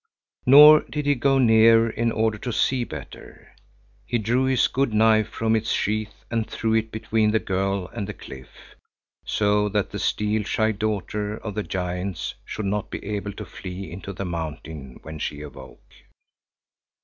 Nor 0.47 0.81
did 0.89 1.05
he 1.05 1.13
go 1.13 1.37
nearer 1.37 1.87
in 1.87 2.11
order 2.11 2.39
to 2.39 2.51
see 2.51 2.83
better. 2.83 3.53
He 4.03 4.17
drew 4.17 4.45
his 4.45 4.67
good 4.67 4.91
knife 4.95 5.29
from 5.29 5.55
its 5.55 5.69
sheath 5.71 6.25
and 6.31 6.49
threw 6.49 6.73
it 6.73 6.91
between 6.91 7.29
the 7.29 7.37
girl 7.37 7.87
and 7.93 8.07
the 8.07 8.15
cliff, 8.15 8.49
so 9.27 9.69
that 9.69 9.91
the 9.91 9.99
steel 9.99 10.41
shy 10.41 10.71
daughter 10.71 11.37
of 11.37 11.53
the 11.53 11.61
giants 11.61 12.33
should 12.43 12.65
not 12.65 12.89
be 12.89 13.05
able 13.05 13.33
to 13.33 13.45
flee 13.45 13.91
into 13.91 14.11
the 14.11 14.25
mountain 14.25 14.97
when 15.03 15.19
she 15.19 15.43
awoke. 15.43 15.93